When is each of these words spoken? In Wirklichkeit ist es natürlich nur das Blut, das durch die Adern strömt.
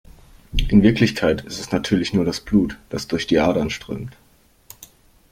In 0.69 0.81
Wirklichkeit 0.81 1.41
ist 1.45 1.59
es 1.59 1.71
natürlich 1.71 2.11
nur 2.11 2.25
das 2.25 2.39
Blut, 2.41 2.75
das 2.89 3.07
durch 3.07 3.27
die 3.27 3.37
Adern 3.39 3.69
strömt. 3.69 4.17